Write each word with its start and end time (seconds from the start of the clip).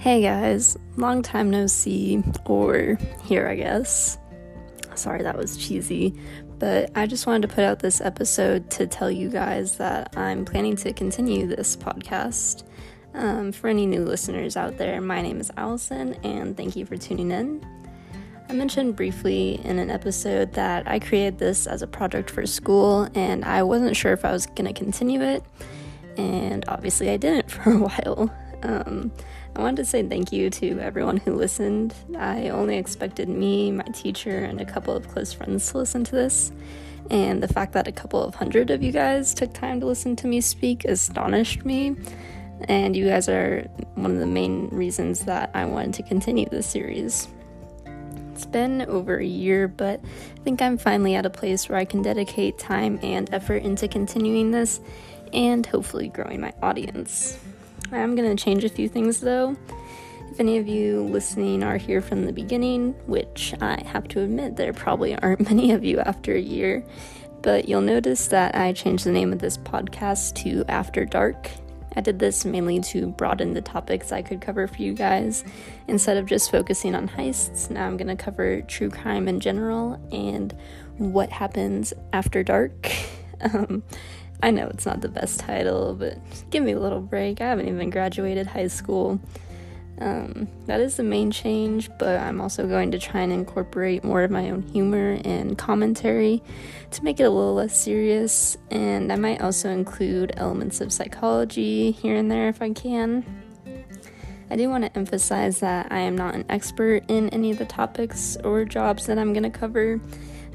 Hey 0.00 0.22
guys, 0.22 0.78
long 0.96 1.20
time 1.20 1.50
no 1.50 1.66
see, 1.66 2.22
or 2.46 2.98
here 3.24 3.46
I 3.46 3.54
guess. 3.54 4.16
Sorry 4.94 5.22
that 5.22 5.36
was 5.36 5.58
cheesy, 5.58 6.18
but 6.58 6.90
I 6.96 7.06
just 7.06 7.26
wanted 7.26 7.46
to 7.46 7.54
put 7.54 7.64
out 7.64 7.80
this 7.80 8.00
episode 8.00 8.70
to 8.70 8.86
tell 8.86 9.10
you 9.10 9.28
guys 9.28 9.76
that 9.76 10.16
I'm 10.16 10.46
planning 10.46 10.74
to 10.76 10.94
continue 10.94 11.46
this 11.46 11.76
podcast. 11.76 12.64
Um, 13.12 13.52
for 13.52 13.68
any 13.68 13.84
new 13.84 14.02
listeners 14.02 14.56
out 14.56 14.78
there, 14.78 15.02
my 15.02 15.20
name 15.20 15.38
is 15.38 15.50
Allison, 15.58 16.14
and 16.24 16.56
thank 16.56 16.76
you 16.76 16.86
for 16.86 16.96
tuning 16.96 17.30
in. 17.30 17.62
I 18.48 18.54
mentioned 18.54 18.96
briefly 18.96 19.60
in 19.66 19.78
an 19.78 19.90
episode 19.90 20.54
that 20.54 20.88
I 20.88 20.98
created 20.98 21.38
this 21.38 21.66
as 21.66 21.82
a 21.82 21.86
project 21.86 22.30
for 22.30 22.46
school, 22.46 23.06
and 23.14 23.44
I 23.44 23.62
wasn't 23.64 23.98
sure 23.98 24.14
if 24.14 24.24
I 24.24 24.32
was 24.32 24.46
going 24.46 24.64
to 24.64 24.72
continue 24.72 25.20
it, 25.20 25.44
and 26.16 26.64
obviously 26.68 27.10
I 27.10 27.18
didn't 27.18 27.50
for 27.50 27.70
a 27.70 27.78
while. 27.78 28.34
Um, 28.62 29.12
I 29.56 29.60
wanted 29.60 29.78
to 29.78 29.84
say 29.84 30.02
thank 30.02 30.32
you 30.32 30.50
to 30.50 30.78
everyone 30.78 31.16
who 31.16 31.34
listened. 31.34 31.94
I 32.16 32.50
only 32.50 32.76
expected 32.76 33.28
me, 33.28 33.72
my 33.72 33.84
teacher, 33.84 34.38
and 34.38 34.60
a 34.60 34.64
couple 34.64 34.94
of 34.94 35.08
close 35.08 35.32
friends 35.32 35.70
to 35.70 35.78
listen 35.78 36.04
to 36.04 36.12
this. 36.12 36.52
And 37.10 37.42
the 37.42 37.48
fact 37.48 37.72
that 37.72 37.88
a 37.88 37.92
couple 37.92 38.22
of 38.22 38.36
hundred 38.36 38.70
of 38.70 38.82
you 38.82 38.92
guys 38.92 39.34
took 39.34 39.52
time 39.52 39.80
to 39.80 39.86
listen 39.86 40.14
to 40.16 40.26
me 40.26 40.40
speak 40.40 40.84
astonished 40.84 41.64
me. 41.64 41.96
And 42.68 42.94
you 42.94 43.06
guys 43.06 43.28
are 43.28 43.62
one 43.94 44.12
of 44.12 44.18
the 44.18 44.26
main 44.26 44.68
reasons 44.68 45.24
that 45.24 45.50
I 45.54 45.64
wanted 45.64 45.94
to 45.94 46.02
continue 46.02 46.48
this 46.48 46.66
series. 46.66 47.26
It's 48.32 48.46
been 48.46 48.82
over 48.82 49.18
a 49.18 49.24
year, 49.24 49.66
but 49.66 50.00
I 50.00 50.40
think 50.44 50.62
I'm 50.62 50.78
finally 50.78 51.14
at 51.14 51.26
a 51.26 51.30
place 51.30 51.68
where 51.68 51.78
I 51.78 51.84
can 51.84 52.02
dedicate 52.02 52.58
time 52.58 52.98
and 53.02 53.32
effort 53.34 53.62
into 53.62 53.88
continuing 53.88 54.50
this 54.50 54.80
and 55.32 55.66
hopefully 55.66 56.08
growing 56.08 56.40
my 56.40 56.52
audience. 56.62 57.38
I'm 57.92 58.14
going 58.14 58.36
to 58.36 58.42
change 58.42 58.64
a 58.64 58.68
few 58.68 58.88
things 58.88 59.20
though. 59.20 59.56
If 60.30 60.38
any 60.38 60.58
of 60.58 60.68
you 60.68 61.02
listening 61.02 61.64
are 61.64 61.76
here 61.76 62.00
from 62.00 62.24
the 62.24 62.32
beginning, 62.32 62.92
which 63.06 63.52
I 63.60 63.82
have 63.86 64.06
to 64.08 64.20
admit 64.20 64.56
there 64.56 64.72
probably 64.72 65.16
aren't 65.16 65.40
many 65.50 65.72
of 65.72 65.84
you 65.84 65.98
after 66.00 66.34
a 66.34 66.40
year, 66.40 66.84
but 67.42 67.68
you'll 67.68 67.80
notice 67.80 68.28
that 68.28 68.54
I 68.54 68.72
changed 68.72 69.04
the 69.04 69.12
name 69.12 69.32
of 69.32 69.40
this 69.40 69.58
podcast 69.58 70.34
to 70.44 70.64
After 70.68 71.04
Dark. 71.04 71.50
I 71.96 72.00
did 72.00 72.20
this 72.20 72.44
mainly 72.44 72.78
to 72.80 73.08
broaden 73.08 73.54
the 73.54 73.60
topics 73.60 74.12
I 74.12 74.22
could 74.22 74.40
cover 74.40 74.68
for 74.68 74.80
you 74.80 74.94
guys. 74.94 75.42
Instead 75.88 76.16
of 76.16 76.26
just 76.26 76.50
focusing 76.50 76.94
on 76.94 77.08
heists, 77.08 77.68
now 77.68 77.86
I'm 77.86 77.96
going 77.96 78.16
to 78.16 78.22
cover 78.22 78.62
true 78.62 78.90
crime 78.90 79.26
in 79.26 79.40
general 79.40 80.00
and 80.12 80.56
what 80.98 81.30
happens 81.30 81.92
after 82.12 82.42
dark. 82.42 82.92
Um, 83.42 83.82
I 84.42 84.50
know 84.50 84.68
it's 84.68 84.86
not 84.86 85.00
the 85.00 85.08
best 85.08 85.40
title, 85.40 85.94
but 85.94 86.18
give 86.50 86.64
me 86.64 86.72
a 86.72 86.80
little 86.80 87.00
break. 87.00 87.40
I 87.40 87.48
haven't 87.48 87.68
even 87.68 87.90
graduated 87.90 88.46
high 88.46 88.68
school. 88.68 89.20
Um, 90.00 90.48
that 90.64 90.80
is 90.80 90.96
the 90.96 91.02
main 91.02 91.30
change, 91.30 91.90
but 91.98 92.18
I'm 92.20 92.40
also 92.40 92.66
going 92.66 92.90
to 92.92 92.98
try 92.98 93.20
and 93.20 93.32
incorporate 93.32 94.02
more 94.02 94.22
of 94.22 94.30
my 94.30 94.50
own 94.50 94.62
humor 94.62 95.18
and 95.26 95.58
commentary 95.58 96.42
to 96.92 97.04
make 97.04 97.20
it 97.20 97.24
a 97.24 97.30
little 97.30 97.54
less 97.54 97.78
serious. 97.78 98.56
And 98.70 99.12
I 99.12 99.16
might 99.16 99.42
also 99.42 99.68
include 99.68 100.32
elements 100.38 100.80
of 100.80 100.90
psychology 100.90 101.90
here 101.90 102.16
and 102.16 102.30
there 102.30 102.48
if 102.48 102.62
I 102.62 102.72
can. 102.72 103.26
I 104.50 104.56
do 104.56 104.68
want 104.70 104.84
to 104.84 104.96
emphasize 104.96 105.60
that 105.60 105.92
I 105.92 106.00
am 106.00 106.16
not 106.16 106.34
an 106.34 106.46
expert 106.48 107.04
in 107.08 107.28
any 107.28 107.50
of 107.50 107.58
the 107.58 107.66
topics 107.66 108.36
or 108.42 108.64
jobs 108.64 109.06
that 109.06 109.18
I'm 109.18 109.32
going 109.32 109.44
to 109.44 109.50
cover. 109.50 110.00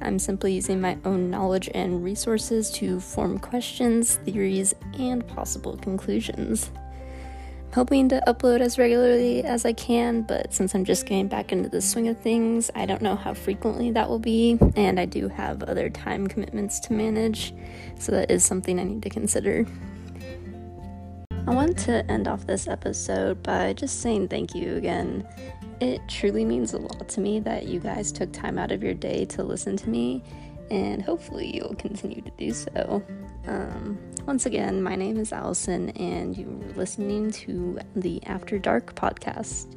I'm 0.02 0.20
simply 0.20 0.54
using 0.54 0.82
my 0.82 0.98
own 1.06 1.30
knowledge 1.30 1.70
and 1.74 2.04
resources 2.04 2.70
to 2.72 3.00
form 3.00 3.40
questions, 3.40 4.16
theories, 4.18 4.74
and 5.00 5.26
possible 5.28 5.78
conclusions. 5.78 6.72
I'm 6.76 7.72
hoping 7.74 8.10
to 8.10 8.22
upload 8.28 8.62
as 8.62 8.78
regularly 8.78 9.44
as 9.44 9.66
I 9.66 9.74
can, 9.74 10.22
but 10.22 10.54
since 10.54 10.74
I'm 10.76 10.86
just 10.86 11.06
getting 11.06 11.28
back 11.28 11.52
into 11.52 11.70
the 11.70 11.82
swing 11.82 12.08
of 12.08 12.20
things, 12.20 12.72
I 12.76 12.86
don't 12.86 13.02
know 13.02 13.16
how 13.16 13.34
frequently 13.34 13.92
that 13.92 14.10
will 14.10 14.20
be, 14.20 14.58
and 14.76 15.00
I 15.00 15.06
do 15.06 15.28
have 15.28 15.64
other 15.64 15.90
time 15.90 16.28
commitments 16.28 16.80
to 16.82 16.94
manage, 16.94 17.54
so 18.00 18.12
that 18.14 18.32
is 18.32 18.46
something 18.46 18.80
I 18.80 18.84
need 18.84 19.04
to 19.04 19.10
consider. 19.10 19.66
I 21.48 21.54
want 21.54 21.78
to 21.80 22.04
end 22.10 22.28
off 22.28 22.48
this 22.48 22.68
episode 22.68 23.44
by 23.44 23.74
just 23.74 24.02
saying 24.02 24.30
thank 24.30 24.56
you 24.56 24.78
again. 24.78 25.28
It 25.80 26.02
truly 26.08 26.46
means 26.46 26.74
a 26.74 26.78
lot 26.78 27.10
to 27.10 27.22
me 27.22 27.40
that 27.42 27.68
you 27.68 27.80
guys 27.80 28.12
took 28.12 28.32
time 28.32 28.58
out 28.58 28.72
of 28.72 28.82
your 28.82 28.94
day 28.94 29.26
to 29.26 29.44
listen 29.44 29.76
to 29.78 29.90
me, 29.90 30.24
and 30.72 31.02
hopefully 31.02 31.56
you'll 31.56 31.76
continue 31.76 32.22
to 32.22 32.32
do 32.38 32.54
so. 32.54 33.04
Um, 33.48 34.00
once 34.26 34.46
again, 34.46 34.82
my 34.82 34.96
name 34.96 35.18
is 35.18 35.32
Allison, 35.32 35.90
and 35.92 36.38
you're 36.38 36.50
listening 36.76 37.32
to 37.32 37.80
the 37.96 38.24
After 38.26 38.58
Dark 38.58 38.96
podcast. 38.96 39.76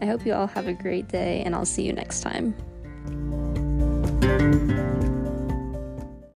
I 0.00 0.06
hope 0.06 0.26
you 0.26 0.34
all 0.34 0.48
have 0.48 0.66
a 0.66 0.72
great 0.72 1.08
day, 1.08 1.42
and 1.44 1.54
I'll 1.54 1.64
see 1.64 1.84
you 1.84 1.92
next 1.92 2.22
time. 2.22 2.54